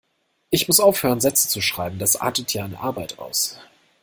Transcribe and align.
Ich 0.49 0.67
muss 0.67 0.79
aufhören 0.79 1.21
Sätze 1.21 1.47
zu 1.47 1.61
schreiben, 1.61 1.99
das 1.99 2.15
artet 2.19 2.53
ja 2.53 2.65
in 2.65 2.73
Arbeit 2.73 3.19
aus. 3.19 3.59